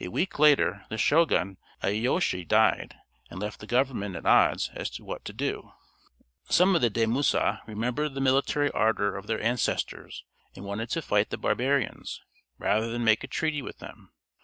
[0.00, 2.96] A week later the Shogun Iyéyoshi died,
[3.30, 5.70] and left the government at odds as to what to do.
[6.48, 7.36] Some of the daimios
[7.68, 10.24] remembered the military ardor of their ancestors,
[10.56, 12.20] and wanted to fight the barbarians,
[12.58, 14.10] rather than make a treaty with them.